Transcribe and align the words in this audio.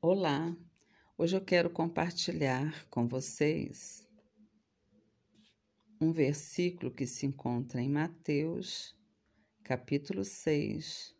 Olá, 0.00 0.56
hoje 1.16 1.36
eu 1.36 1.44
quero 1.44 1.68
compartilhar 1.68 2.86
com 2.88 3.08
vocês 3.08 4.08
um 6.00 6.12
versículo 6.12 6.88
que 6.88 7.04
se 7.04 7.26
encontra 7.26 7.80
em 7.80 7.88
Mateus, 7.88 8.96
capítulo 9.64 10.24
6, 10.24 11.16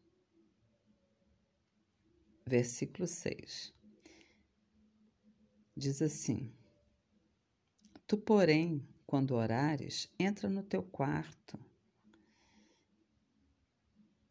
versículo 2.47 3.09
6. 3.09 3.75
Diz 5.77 6.01
assim: 6.01 6.55
Tu, 8.07 8.17
porém, 8.17 8.89
quando 9.05 9.35
orares, 9.35 10.09
entra 10.17 10.49
no 10.49 10.63
teu 10.63 10.85
quarto 10.85 11.59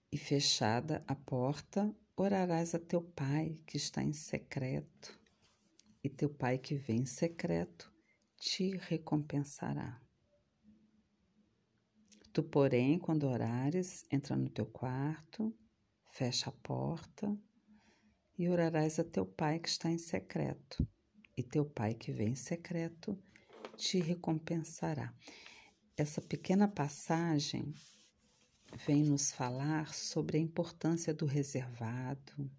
e 0.09 0.17
fechada 0.17 1.03
a 1.05 1.13
porta, 1.13 1.93
orarás 2.17 2.73
a 2.73 2.79
teu 2.79 3.03
pai 3.03 3.59
que 3.67 3.77
está 3.77 4.03
em 4.03 4.11
secreto, 4.11 5.17
e 6.03 6.09
teu 6.09 6.29
pai 6.29 6.57
que 6.57 6.75
vem 6.75 7.01
em 7.01 7.05
secreto 7.05 7.93
te 8.35 8.75
recompensará. 8.75 10.01
Tu, 12.33 12.41
porém, 12.43 12.97
quando 12.97 13.27
orares, 13.27 14.03
entra 14.11 14.35
no 14.35 14.49
teu 14.49 14.65
quarto, 14.65 15.55
fecha 16.11 16.49
a 16.49 16.53
porta 16.53 17.37
e 18.37 18.49
orarás 18.49 18.99
a 18.99 19.03
teu 19.03 19.25
pai 19.25 19.59
que 19.59 19.69
está 19.69 19.91
em 19.91 19.97
secreto, 19.99 20.87
e 21.35 21.43
teu 21.43 21.65
pai 21.65 21.93
que 21.93 22.11
vem 22.11 22.29
em 22.29 22.35
secreto 22.35 23.15
te 23.75 23.99
recompensará. 23.99 25.13
Essa 25.95 26.21
pequena 26.21 26.67
passagem 26.67 27.73
vem 28.75 29.03
nos 29.03 29.31
falar 29.31 29.93
sobre 29.93 30.37
a 30.37 30.41
importância 30.41 31.13
do 31.13 31.25
reservado, 31.25 32.51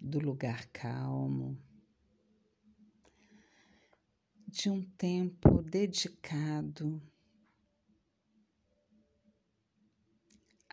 do 0.00 0.18
lugar 0.18 0.66
calmo, 0.66 1.58
de 4.46 4.68
um 4.68 4.82
tempo 4.82 5.62
dedicado 5.62 7.00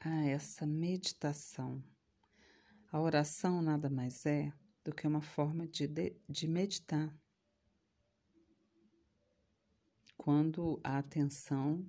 a 0.02 0.26
essa 0.26 0.66
meditação. 0.66 1.84
A 2.92 3.00
oração 3.00 3.62
nada 3.62 3.90
mais 3.90 4.26
é 4.26 4.52
do 4.84 4.96
que 4.96 5.06
uma 5.06 5.22
forma 5.22 5.68
de, 5.68 5.86
de, 5.86 6.16
de 6.28 6.48
meditar. 6.48 7.14
Quando 10.16 10.80
a 10.84 10.98
atenção 10.98 11.86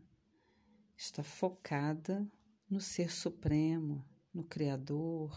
está 0.98 1.22
focada 1.22 2.28
no 2.68 2.80
Ser 2.80 3.12
Supremo, 3.12 4.04
no 4.34 4.42
Criador, 4.42 5.32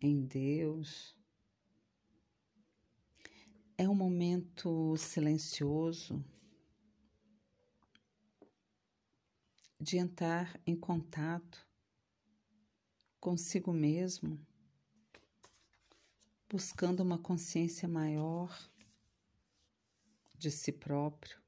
em 0.00 0.24
Deus. 0.24 1.16
É 3.76 3.88
um 3.88 3.96
momento 3.96 4.96
silencioso 4.96 6.24
de 9.80 9.98
entrar 9.98 10.58
em 10.64 10.76
contato 10.76 11.66
consigo 13.18 13.72
mesmo, 13.72 14.40
buscando 16.48 17.00
uma 17.00 17.18
consciência 17.18 17.88
maior 17.88 18.56
de 20.38 20.50
si 20.52 20.70
próprio 20.70 21.44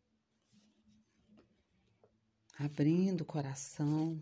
abrindo 2.59 3.21
o 3.21 3.25
coração. 3.25 4.21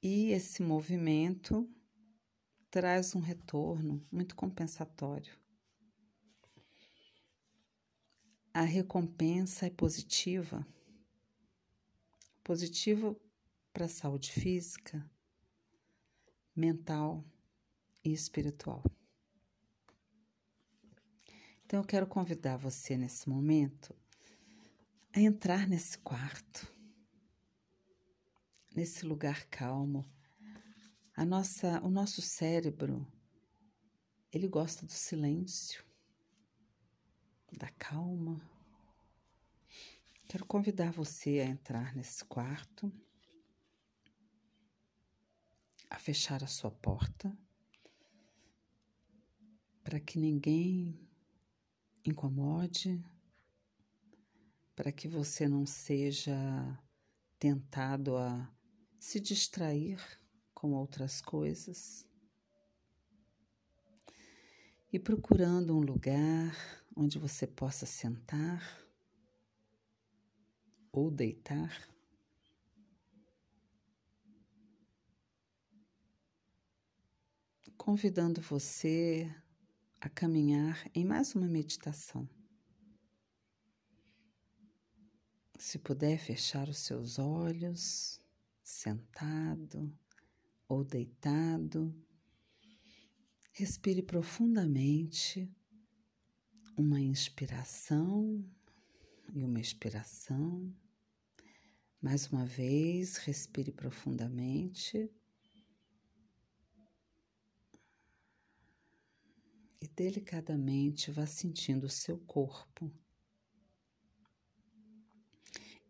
E 0.00 0.30
esse 0.30 0.62
movimento 0.62 1.68
traz 2.70 3.14
um 3.14 3.20
retorno 3.20 4.06
muito 4.10 4.36
compensatório. 4.36 5.36
A 8.54 8.62
recompensa 8.62 9.66
é 9.66 9.70
positiva, 9.70 10.66
positiva 12.44 13.16
para 13.72 13.86
a 13.86 13.88
saúde 13.88 14.30
física, 14.30 15.10
mental 16.54 17.24
e 18.04 18.12
espiritual. 18.12 18.82
Então 21.72 21.80
eu 21.80 21.86
quero 21.86 22.06
convidar 22.06 22.58
você 22.58 22.98
nesse 22.98 23.26
momento 23.26 23.96
a 25.10 25.18
entrar 25.18 25.66
nesse 25.66 25.96
quarto, 25.96 26.70
nesse 28.76 29.06
lugar 29.06 29.46
calmo. 29.46 30.06
A 31.16 31.24
nossa, 31.24 31.80
o 31.82 31.88
nosso 31.88 32.20
cérebro, 32.20 33.10
ele 34.30 34.46
gosta 34.48 34.84
do 34.84 34.92
silêncio, 34.92 35.82
da 37.50 37.70
calma. 37.70 38.38
Quero 40.28 40.44
convidar 40.44 40.92
você 40.92 41.40
a 41.40 41.46
entrar 41.46 41.96
nesse 41.96 42.22
quarto, 42.26 42.92
a 45.88 45.98
fechar 45.98 46.44
a 46.44 46.46
sua 46.46 46.70
porta, 46.70 47.34
para 49.82 49.98
que 49.98 50.18
ninguém 50.18 51.10
incomode, 52.04 53.02
para 54.74 54.90
que 54.90 55.06
você 55.06 55.48
não 55.48 55.64
seja 55.64 56.34
tentado 57.38 58.16
a 58.16 58.50
se 58.98 59.20
distrair 59.20 59.98
com 60.54 60.72
outras 60.72 61.20
coisas. 61.20 62.06
E 64.92 64.98
procurando 64.98 65.76
um 65.76 65.80
lugar 65.80 66.54
onde 66.94 67.18
você 67.18 67.46
possa 67.46 67.86
sentar 67.86 68.82
ou 70.92 71.10
deitar. 71.10 71.88
Convidando 77.76 78.40
você 78.40 79.34
a 80.02 80.08
caminhar 80.08 80.90
em 80.96 81.04
mais 81.04 81.32
uma 81.32 81.46
meditação. 81.46 82.28
Se 85.56 85.78
puder 85.78 86.18
fechar 86.18 86.68
os 86.68 86.78
seus 86.78 87.20
olhos, 87.20 88.20
sentado 88.64 89.96
ou 90.68 90.82
deitado, 90.82 91.94
respire 93.52 94.02
profundamente 94.02 95.48
uma 96.76 97.00
inspiração 97.00 98.44
e 99.32 99.44
uma 99.44 99.60
expiração. 99.60 100.74
Mais 102.00 102.26
uma 102.26 102.44
vez, 102.44 103.18
respire 103.18 103.70
profundamente. 103.70 105.08
E 109.82 109.88
delicadamente 109.88 111.10
vá 111.10 111.26
sentindo 111.26 111.86
o 111.86 111.90
seu 111.90 112.16
corpo, 112.20 112.88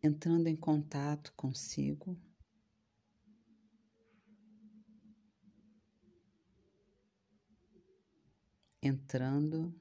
entrando 0.02 0.46
em 0.46 0.56
contato 0.56 1.30
consigo. 1.36 2.18
Entrando 8.80 9.78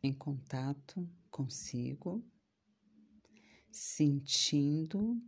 em 0.00 0.12
contato 0.12 1.06
consigo, 1.30 2.24
sentindo, 3.72 5.20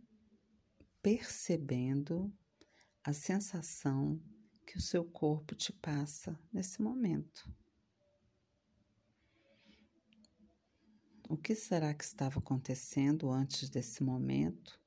percebendo 1.03 2.33
a 3.03 3.11
sensação 3.11 4.19
que 4.69 4.77
o 4.77 4.81
seu 4.81 5.03
corpo 5.03 5.55
te 5.55 5.73
passa 5.73 6.39
nesse 6.53 6.79
momento. 6.79 7.51
O 11.27 11.35
que 11.35 11.55
será 11.55 11.91
que 11.91 12.03
estava 12.03 12.37
acontecendo 12.37 13.31
antes 13.31 13.67
desse 13.67 14.03
momento? 14.03 14.79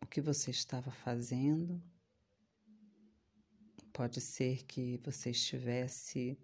O 0.00 0.06
que 0.06 0.22
você 0.22 0.50
estava 0.50 0.90
fazendo? 0.90 1.82
Pode 3.92 4.22
ser 4.22 4.64
que 4.64 4.98
você 5.04 5.30
estivesse 5.30 6.38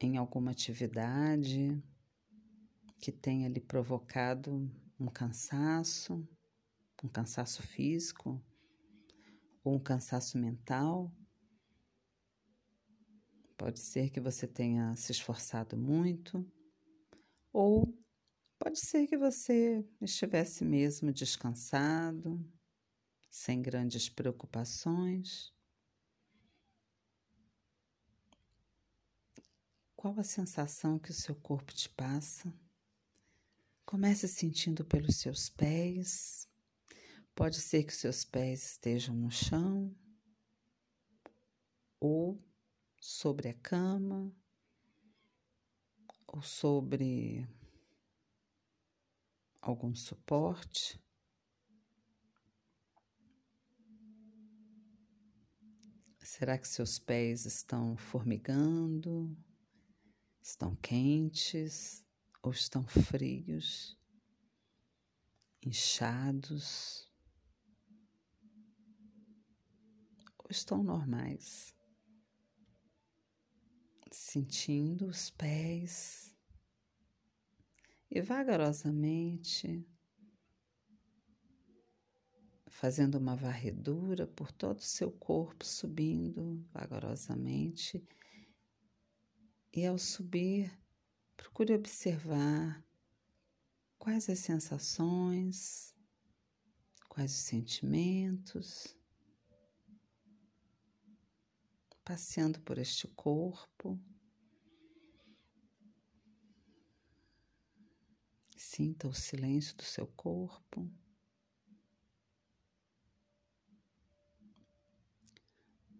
em 0.00 0.16
alguma 0.16 0.52
atividade 0.52 1.82
que 2.98 3.12
tenha 3.12 3.46
lhe 3.46 3.60
provocado 3.60 4.72
um 4.98 5.06
cansaço, 5.08 6.26
um 7.04 7.08
cansaço 7.08 7.62
físico, 7.62 8.42
ou 9.62 9.74
um 9.74 9.78
cansaço 9.80 10.38
mental. 10.38 11.12
Pode 13.56 13.80
ser 13.80 14.10
que 14.10 14.20
você 14.20 14.46
tenha 14.46 14.94
se 14.96 15.12
esforçado 15.12 15.76
muito, 15.76 16.46
ou 17.52 17.92
Pode 18.58 18.80
ser 18.80 19.06
que 19.06 19.16
você 19.16 19.86
estivesse 20.00 20.64
mesmo 20.64 21.12
descansado, 21.12 22.44
sem 23.30 23.62
grandes 23.62 24.08
preocupações. 24.08 25.54
Qual 29.94 30.18
a 30.18 30.24
sensação 30.24 30.98
que 30.98 31.12
o 31.12 31.14
seu 31.14 31.36
corpo 31.36 31.72
te 31.72 31.88
passa? 31.88 32.52
Comece 33.86 34.26
sentindo 34.26 34.84
pelos 34.84 35.16
seus 35.16 35.48
pés. 35.48 36.47
Pode 37.38 37.60
ser 37.60 37.84
que 37.84 37.94
seus 37.94 38.24
pés 38.24 38.64
estejam 38.64 39.14
no 39.14 39.30
chão 39.30 39.96
ou 42.00 42.44
sobre 43.00 43.48
a 43.48 43.54
cama 43.54 44.34
ou 46.26 46.42
sobre 46.42 47.48
algum 49.62 49.94
suporte. 49.94 51.00
Será 56.18 56.58
que 56.58 56.66
seus 56.66 56.98
pés 56.98 57.46
estão 57.46 57.96
formigando? 57.96 59.38
Estão 60.42 60.74
quentes 60.74 62.04
ou 62.42 62.50
estão 62.50 62.84
frios? 62.84 63.96
Inchados? 65.62 67.06
Ou 70.37 70.37
estão 70.50 70.82
normais? 70.82 71.74
Sentindo 74.10 75.06
os 75.06 75.30
pés 75.30 76.34
e 78.10 78.20
vagarosamente 78.20 79.86
fazendo 82.78 83.16
uma 83.16 83.34
varredura 83.34 84.24
por 84.24 84.52
todo 84.52 84.78
o 84.78 84.82
seu 84.82 85.10
corpo, 85.10 85.64
subindo 85.64 86.64
vagarosamente. 86.72 88.06
E 89.72 89.84
ao 89.84 89.98
subir, 89.98 90.72
procure 91.36 91.74
observar 91.74 92.84
quais 93.98 94.30
as 94.30 94.38
sensações, 94.38 95.92
quais 97.08 97.32
os 97.32 97.38
sentimentos, 97.38 98.96
passeando 102.08 102.58
por 102.60 102.78
este 102.78 103.06
corpo. 103.08 104.00
Sinta 108.56 109.06
o 109.06 109.12
silêncio 109.12 109.76
do 109.76 109.82
seu 109.82 110.06
corpo. 110.06 110.90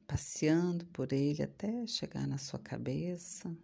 passeando 0.06 0.86
por 0.86 1.12
ele 1.12 1.42
até 1.42 1.86
chegar 1.86 2.26
na 2.26 2.38
sua 2.38 2.58
cabeça. 2.58 3.54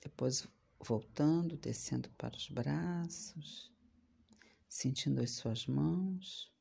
Depois 0.00 0.46
voltando, 0.78 1.56
descendo 1.56 2.08
para 2.10 2.36
os 2.36 2.48
braços, 2.48 3.72
sentindo 4.68 5.20
as 5.20 5.32
suas 5.32 5.66
mãos. 5.66 6.56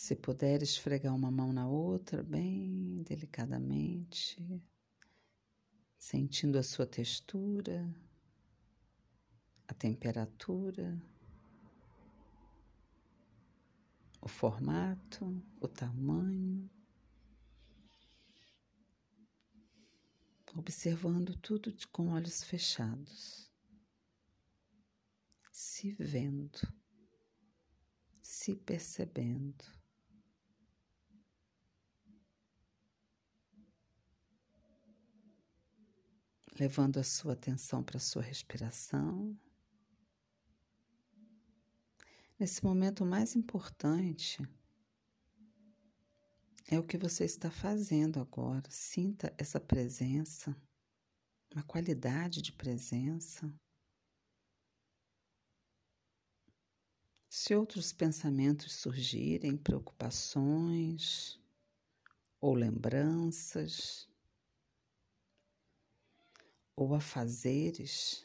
Se 0.00 0.14
puder 0.14 0.62
esfregar 0.62 1.12
uma 1.12 1.28
mão 1.28 1.52
na 1.52 1.66
outra, 1.66 2.22
bem 2.22 3.02
delicadamente, 3.02 4.62
sentindo 5.98 6.56
a 6.56 6.62
sua 6.62 6.86
textura, 6.86 7.92
a 9.66 9.74
temperatura. 9.74 10.96
o 14.20 14.28
formato, 14.28 15.42
o 15.60 15.66
tamanho, 15.66 16.68
observando 20.54 21.36
tudo 21.36 21.74
com 21.90 22.10
olhos 22.10 22.42
fechados, 22.44 23.50
se 25.50 25.92
vendo, 25.92 26.60
se 28.20 28.54
percebendo. 28.54 29.77
Levando 36.58 36.98
a 36.98 37.04
sua 37.04 37.34
atenção 37.34 37.82
para 37.82 37.98
a 37.98 38.00
sua 38.00 38.22
respiração. 38.22 39.38
Nesse 42.38 42.64
momento 42.64 43.04
mais 43.04 43.36
importante 43.36 44.42
é 46.68 46.78
o 46.78 46.82
que 46.82 46.98
você 46.98 47.24
está 47.24 47.50
fazendo 47.50 48.18
agora. 48.18 48.68
Sinta 48.70 49.32
essa 49.38 49.60
presença, 49.60 50.56
uma 51.54 51.62
qualidade 51.62 52.42
de 52.42 52.52
presença. 52.52 53.52
Se 57.28 57.54
outros 57.54 57.92
pensamentos 57.92 58.72
surgirem, 58.74 59.56
preocupações 59.56 61.40
ou 62.40 62.54
lembranças, 62.54 64.07
ou 66.78 66.94
afazeres, 66.94 68.24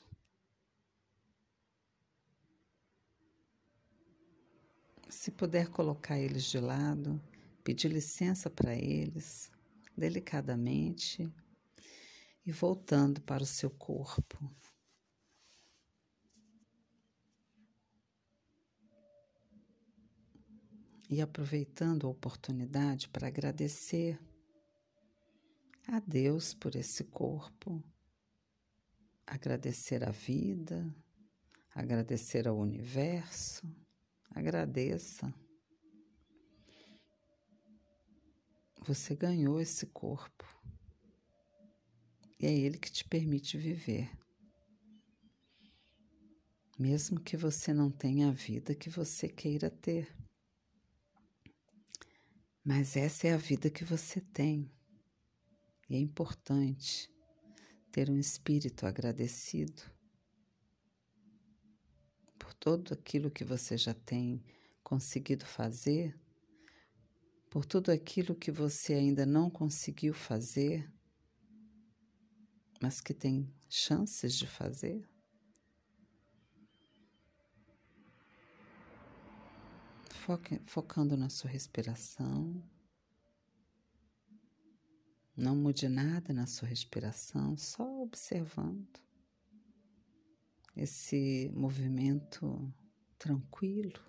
Se 5.09 5.31
puder 5.31 5.69
colocar 5.69 6.19
eles 6.19 6.43
de 6.45 6.59
lado, 6.59 7.21
pedir 7.63 7.87
licença 7.87 8.49
para 8.49 8.75
eles, 8.75 9.49
delicadamente, 9.95 11.31
e 12.43 12.51
voltando 12.51 13.21
para 13.21 13.43
o 13.43 13.45
seu 13.45 13.69
corpo. 13.69 14.53
E 21.09 21.21
aproveitando 21.21 22.07
a 22.07 22.09
oportunidade 22.09 23.07
para 23.07 23.27
agradecer 23.27 24.19
a 25.87 25.99
Deus 25.99 26.53
por 26.55 26.75
esse 26.75 27.03
corpo, 27.03 27.81
agradecer 29.25 30.03
a 30.03 30.11
vida, 30.11 30.93
agradecer 31.73 32.47
ao 32.47 32.57
universo 32.57 33.65
Agradeça. 34.35 35.31
Você 38.81 39.15
ganhou 39.15 39.61
esse 39.61 39.85
corpo. 39.85 40.43
E 42.39 42.47
é 42.47 42.51
ele 42.51 42.79
que 42.79 42.91
te 42.91 43.07
permite 43.07 43.57
viver. 43.57 44.11
Mesmo 46.79 47.19
que 47.19 47.37
você 47.37 47.73
não 47.73 47.91
tenha 47.91 48.29
a 48.29 48.31
vida 48.31 48.73
que 48.73 48.89
você 48.89 49.29
queira 49.29 49.69
ter. 49.69 50.11
Mas 52.65 52.97
essa 52.97 53.27
é 53.27 53.33
a 53.33 53.37
vida 53.37 53.69
que 53.69 53.85
você 53.85 54.19
tem. 54.19 54.73
E 55.87 55.95
é 55.95 55.99
importante 55.99 57.12
ter 57.93 58.09
um 58.09 58.17
espírito 58.17 58.85
agradecido 58.85 59.93
todo 62.63 62.93
aquilo 62.93 63.29
que 63.29 63.43
você 63.43 63.77
já 63.77 63.93
tem 63.93 64.41
conseguido 64.85 65.45
fazer, 65.45 66.17
por 67.49 67.65
tudo 67.65 67.91
aquilo 67.91 68.33
que 68.33 68.49
você 68.49 68.93
ainda 68.93 69.25
não 69.25 69.49
conseguiu 69.49 70.13
fazer, 70.13 70.89
mas 72.81 73.01
que 73.01 73.13
tem 73.13 73.53
chances 73.67 74.33
de 74.33 74.47
fazer. 74.47 75.05
Foque, 80.09 80.57
focando 80.63 81.17
na 81.17 81.27
sua 81.27 81.49
respiração. 81.49 82.63
Não 85.35 85.55
mude 85.55 85.89
nada 85.89 86.31
na 86.31 86.45
sua 86.45 86.67
respiração, 86.67 87.57
só 87.57 88.01
observando 88.01 89.01
esse 90.75 91.51
movimento 91.55 92.71
tranquilo 93.17 93.99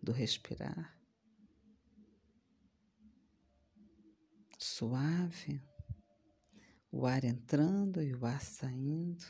do 0.00 0.12
respirar, 0.12 0.96
suave, 4.58 5.60
o 6.90 7.04
ar 7.04 7.24
entrando 7.24 8.00
e 8.00 8.14
o 8.14 8.24
ar 8.24 8.40
saindo, 8.40 9.24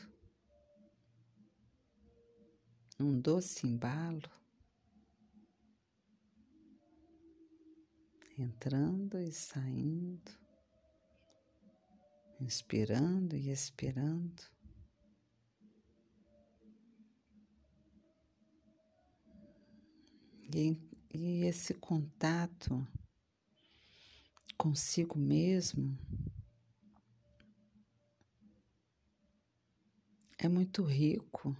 um 2.99 3.19
doce 3.19 3.65
embalo, 3.65 4.29
entrando 8.37 9.19
e 9.19 9.31
saindo, 9.31 10.44
inspirando 12.39 13.35
e 13.35 13.49
expirando. 13.49 14.43
E, 20.53 20.77
e 21.13 21.43
esse 21.45 21.73
contato 21.73 22.87
consigo 24.57 25.17
mesmo 25.17 25.97
é 30.37 30.47
muito 30.47 30.83
rico. 30.83 31.55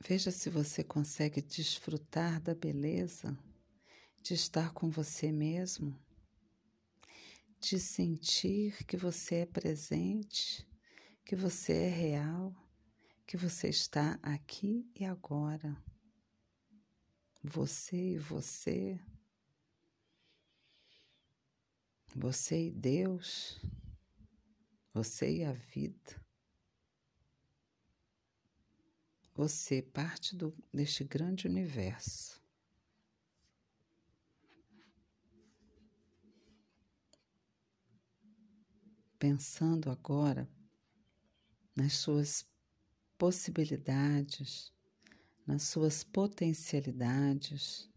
Veja 0.00 0.30
se 0.30 0.48
você 0.48 0.84
consegue 0.84 1.42
desfrutar 1.42 2.40
da 2.40 2.54
beleza 2.54 3.36
de 4.22 4.34
estar 4.34 4.72
com 4.72 4.88
você 4.88 5.32
mesmo, 5.32 5.98
de 7.68 7.78
sentir 7.78 8.82
que 8.86 8.96
você 8.96 9.36
é 9.36 9.46
presente, 9.46 10.66
que 11.22 11.36
você 11.36 11.74
é 11.74 11.88
real, 11.90 12.54
que 13.26 13.36
você 13.36 13.68
está 13.68 14.18
aqui 14.22 14.90
e 14.94 15.04
agora. 15.04 15.76
Você 17.42 18.14
e 18.14 18.18
você, 18.18 18.98
você 22.16 22.68
e 22.68 22.70
Deus, 22.70 23.60
você 24.94 25.30
e 25.30 25.44
a 25.44 25.52
vida. 25.52 26.26
Você 29.34 29.82
parte 29.82 30.34
do, 30.34 30.56
deste 30.72 31.04
grande 31.04 31.46
universo. 31.46 32.42
Pensando 39.18 39.90
agora 39.90 40.48
nas 41.74 41.94
suas 41.94 42.46
possibilidades, 43.16 44.72
nas 45.46 45.64
suas 45.64 46.04
potencialidades, 46.04 47.90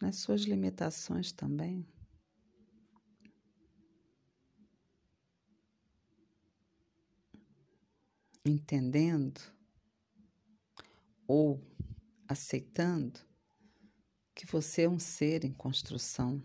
nas 0.00 0.16
suas 0.16 0.42
limitações 0.42 1.32
também. 1.32 1.86
Entendendo 8.44 9.40
ou 11.26 11.60
aceitando 12.28 13.18
que 14.34 14.44
você 14.46 14.82
é 14.82 14.88
um 14.88 14.98
ser 14.98 15.44
em 15.44 15.52
construção. 15.52 16.42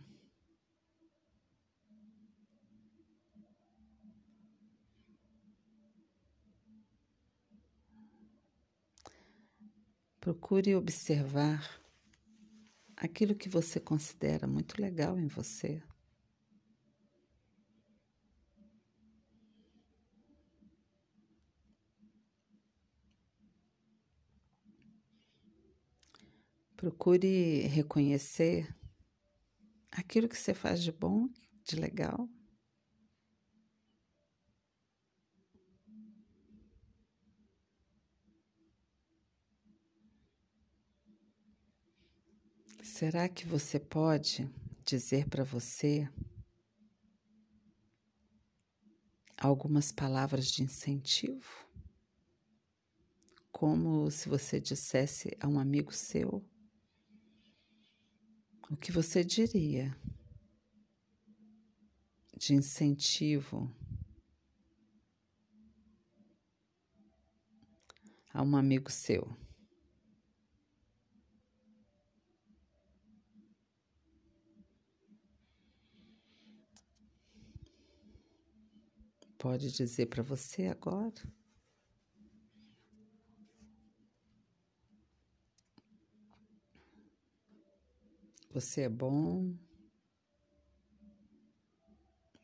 Procure 10.29 10.75
observar 10.75 11.81
aquilo 12.95 13.33
que 13.33 13.49
você 13.49 13.79
considera 13.79 14.45
muito 14.45 14.79
legal 14.79 15.17
em 15.17 15.25
você. 15.25 15.81
Procure 26.77 27.61
reconhecer 27.61 28.71
aquilo 29.91 30.29
que 30.29 30.37
você 30.37 30.53
faz 30.53 30.83
de 30.83 30.91
bom, 30.91 31.27
de 31.63 31.75
legal. 31.75 32.29
Será 42.91 43.29
que 43.29 43.45
você 43.45 43.79
pode 43.79 44.49
dizer 44.83 45.29
para 45.29 45.43
você 45.43 46.09
algumas 49.37 49.91
palavras 49.91 50.47
de 50.47 50.63
incentivo? 50.63 51.47
Como 53.51 54.09
se 54.09 54.27
você 54.27 54.59
dissesse 54.59 55.29
a 55.39 55.47
um 55.47 55.59
amigo 55.59 55.93
seu 55.93 56.43
o 58.69 58.75
que 58.75 58.91
você 58.91 59.23
diria 59.23 59.95
de 62.35 62.55
incentivo 62.55 63.71
a 68.33 68.41
um 68.41 68.57
amigo 68.57 68.91
seu? 68.91 69.48
Pode 79.39 79.71
dizer 79.71 80.07
para 80.07 80.21
você 80.21 80.67
agora? 80.67 81.13
Você 88.51 88.81
é 88.81 88.89
bom, 88.89 89.55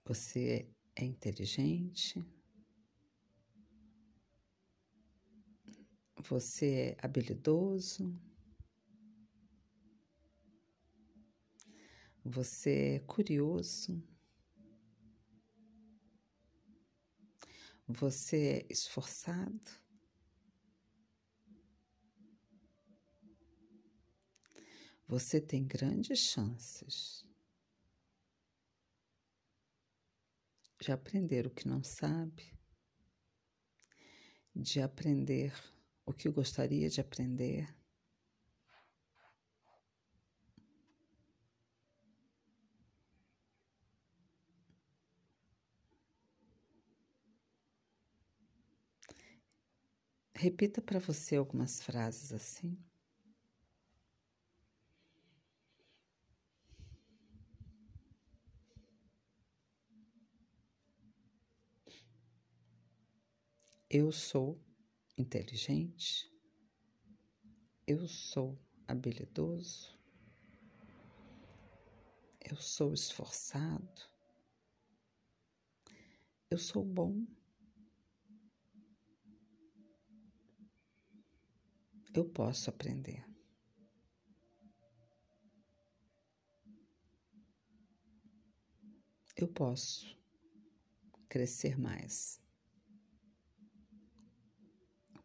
você 0.06 0.70
é 0.96 1.04
inteligente, 1.04 2.26
você 6.24 6.96
é 7.02 7.06
habilidoso, 7.06 8.18
você 12.24 12.96
é 12.96 13.00
curioso, 13.00 14.02
você 17.88 18.66
é 18.68 18.74
esforçado. 18.74 19.86
você 25.08 25.40
tem 25.40 25.66
grandes 25.66 26.20
chances 26.20 27.24
de 30.80 30.92
aprender 30.92 31.48
o 31.48 31.50
que 31.50 31.68
não 31.68 31.84
sabe, 31.84 32.54
de 34.56 34.82
aprender 34.82 35.54
o 36.06 36.14
que 36.14 36.30
gostaria 36.30 36.90
de 36.90 37.02
aprender. 37.02 37.74
Repita 50.38 50.82
para 50.82 51.00
você 51.00 51.36
algumas 51.38 51.82
frases 51.82 52.32
assim. 52.32 52.78
Eu 63.90 64.12
sou 64.12 64.60
inteligente, 65.18 66.30
eu 67.88 68.08
sou 68.08 68.58
habilidoso, 68.88 69.98
eu 72.50 72.56
sou 72.56 72.94
esforçado, 72.94 74.02
eu 76.50 76.58
sou 76.58 76.84
bom, 76.84 77.24
eu 82.16 82.26
posso 82.26 82.70
aprender. 82.70 83.24
Eu 89.38 89.48
posso 89.48 90.18
crescer 91.28 91.78
mais 91.78 92.44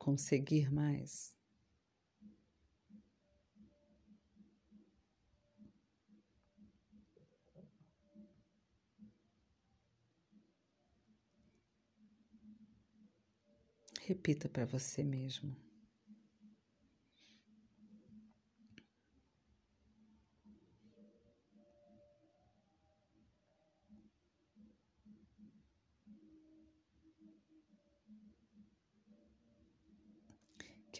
conseguir 0.00 0.72
mais. 0.72 1.36
Repita 14.00 14.48
para 14.48 14.64
você 14.64 15.04
mesmo. 15.04 15.69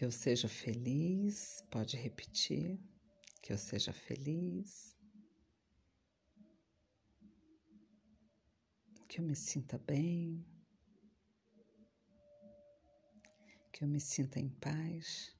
Que 0.01 0.05
eu 0.05 0.11
seja 0.11 0.47
feliz, 0.47 1.63
pode 1.69 1.95
repetir. 1.95 2.79
Que 3.39 3.53
eu 3.53 3.57
seja 3.59 3.93
feliz. 3.93 4.97
Que 9.07 9.19
eu 9.19 9.23
me 9.23 9.35
sinta 9.35 9.77
bem. 9.77 10.43
Que 13.71 13.83
eu 13.83 13.87
me 13.87 13.99
sinta 13.99 14.39
em 14.39 14.49
paz. 14.49 15.37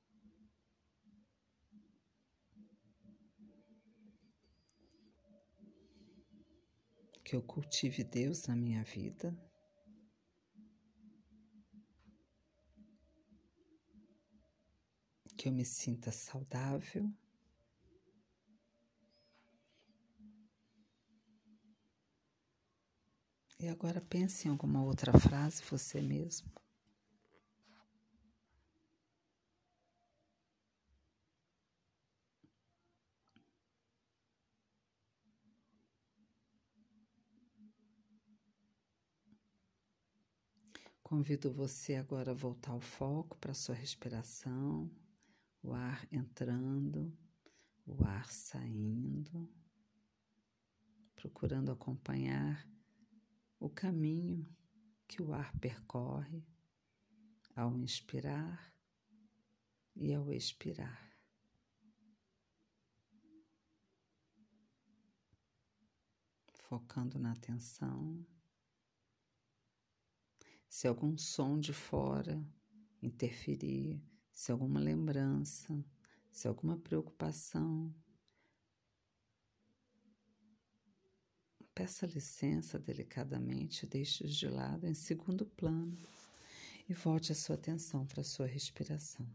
Que 7.23 7.35
eu 7.35 7.41
cultive 7.41 8.03
Deus 8.03 8.45
na 8.45 8.55
minha 8.55 8.83
vida. 8.83 9.35
Que 15.41 15.47
eu 15.47 15.51
me 15.51 15.65
sinta 15.65 16.11
saudável. 16.11 17.11
E 23.59 23.67
agora 23.67 23.99
pense 23.99 24.47
em 24.47 24.51
alguma 24.51 24.83
outra 24.83 25.17
frase 25.17 25.63
você 25.63 25.99
mesmo. 25.99 26.47
Convido 41.01 41.51
você 41.51 41.95
agora 41.95 42.29
a 42.29 42.35
voltar 42.35 42.75
o 42.75 42.79
foco 42.79 43.35
para 43.39 43.55
sua 43.55 43.73
respiração 43.73 45.00
o 45.61 45.73
ar 45.73 46.07
entrando, 46.11 47.15
o 47.85 48.03
ar 48.03 48.31
saindo, 48.31 49.49
procurando 51.15 51.71
acompanhar 51.71 52.67
o 53.59 53.69
caminho 53.69 54.47
que 55.07 55.21
o 55.21 55.33
ar 55.33 55.55
percorre 55.59 56.43
ao 57.55 57.77
inspirar 57.77 58.73
e 59.95 60.13
ao 60.13 60.31
expirar. 60.31 61.11
Focando 66.53 67.19
na 67.19 67.33
atenção. 67.33 68.25
Se 70.69 70.87
algum 70.87 71.17
som 71.17 71.59
de 71.59 71.73
fora 71.73 72.41
interferir, 73.01 74.01
se 74.41 74.51
alguma 74.51 74.79
lembrança, 74.79 75.85
se 76.31 76.47
alguma 76.47 76.75
preocupação, 76.75 77.93
peça 81.75 82.07
licença 82.07 82.79
delicadamente, 82.79 83.85
deixe-os 83.85 84.35
de 84.35 84.47
lado 84.47 84.87
em 84.87 84.95
segundo 84.95 85.45
plano 85.45 85.95
e 86.89 86.93
volte 86.95 87.31
a 87.31 87.35
sua 87.35 87.53
atenção 87.53 88.03
para 88.07 88.21
a 88.21 88.23
sua 88.23 88.47
respiração. 88.47 89.31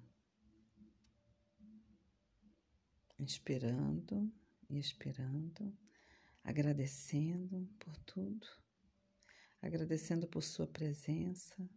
Inspirando 3.17 4.29
e 4.69 4.77
expirando, 4.77 5.73
agradecendo 6.43 7.71
por 7.79 7.97
tudo, 7.99 8.49
agradecendo 9.63 10.27
por 10.27 10.43
sua 10.43 10.67
presença, 10.67 11.71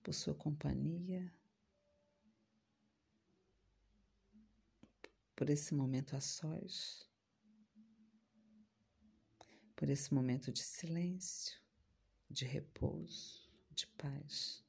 por 0.00 0.14
sua 0.14 0.32
companhia, 0.32 1.28
por 5.38 5.48
esse 5.48 5.72
momento 5.72 6.16
a 6.16 6.20
sós, 6.20 7.08
por 9.76 9.88
esse 9.88 10.12
momento 10.12 10.50
de 10.50 10.64
silêncio, 10.64 11.56
de 12.28 12.44
repouso, 12.44 13.48
de 13.70 13.86
paz. 13.86 14.64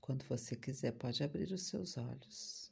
Quando 0.00 0.24
você 0.24 0.56
quiser, 0.56 0.92
pode 0.92 1.22
abrir 1.22 1.52
os 1.52 1.64
seus 1.64 1.98
olhos. 1.98 2.69